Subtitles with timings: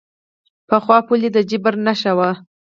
[0.67, 2.31] پخوا پولې د جبر نښه وې.